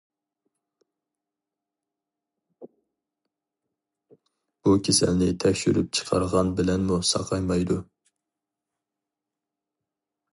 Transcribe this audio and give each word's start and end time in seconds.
بۇ 4.15 4.73
كېسەلنى 4.87 5.29
تەكشۈرۈپ 5.43 5.95
چىقارغان 5.99 6.51
بىلەنمۇ 6.61 6.99
ساقايمايدۇ. 7.11 7.79